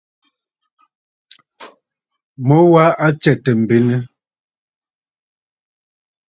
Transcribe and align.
Mu 2.45 2.57
wa 2.71 2.83
a 3.05 3.07
tsɛ̂tə̀ 3.21 3.53
m̀benə. 3.61 3.97